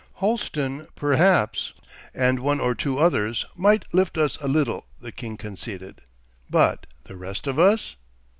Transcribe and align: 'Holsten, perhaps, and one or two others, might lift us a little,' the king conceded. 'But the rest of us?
'Holsten, 0.13 0.87
perhaps, 0.95 1.73
and 2.11 2.39
one 2.39 2.59
or 2.59 2.73
two 2.73 2.97
others, 2.97 3.45
might 3.55 3.85
lift 3.93 4.17
us 4.17 4.35
a 4.41 4.47
little,' 4.47 4.87
the 4.99 5.11
king 5.11 5.37
conceded. 5.37 6.01
'But 6.49 6.87
the 7.03 7.15
rest 7.15 7.45
of 7.45 7.59
us? 7.59 7.97